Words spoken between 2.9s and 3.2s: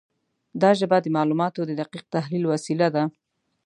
ده.